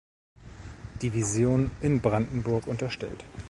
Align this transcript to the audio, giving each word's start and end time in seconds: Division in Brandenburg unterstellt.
Division 1.03 1.69
in 1.81 2.01
Brandenburg 2.01 2.65
unterstellt. 2.65 3.23